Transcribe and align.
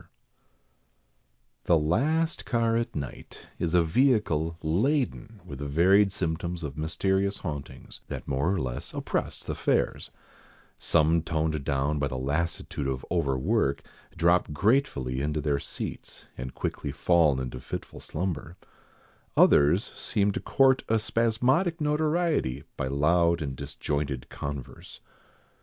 ]THE 1.65 1.77
last 1.77 2.43
car 2.43 2.75
at 2.75 2.95
night, 2.95 3.49
is 3.59 3.75
a 3.75 3.83
vehicle 3.83 4.57
laden 4.63 5.41
with 5.45 5.61
varied 5.61 6.11
symptoms 6.11 6.63
of 6.63 6.75
mysterious 6.75 7.37
hauntings 7.37 8.01
that 8.07 8.27
more 8.27 8.51
or 8.51 8.59
less 8.59 8.95
oppress 8.95 9.43
the 9.43 9.53
fares, 9.53 10.09
some 10.79 11.21
toned 11.21 11.63
down 11.63 11.99
by 11.99 12.07
the 12.07 12.17
lassitude 12.17 12.87
of 12.87 13.05
overwork, 13.11 13.83
drop 14.17 14.51
gratefully 14.51 15.21
into 15.21 15.39
their 15.39 15.59
seats, 15.59 16.25
and 16.35 16.55
quickly 16.55 16.91
fall 16.91 17.39
into 17.39 17.59
fitful 17.59 17.99
slumber, 17.99 18.57
others 19.37 19.91
seem 19.95 20.31
to 20.31 20.39
court 20.39 20.83
a 20.89 20.97
spasmodic 20.97 21.79
notoriety 21.79 22.63
by 22.75 22.87
loud 22.87 23.39
and 23.39 23.55
disjointed 23.55 24.29
converse. 24.29 24.99